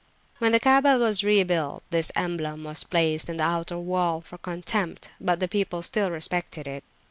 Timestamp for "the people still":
5.39-6.09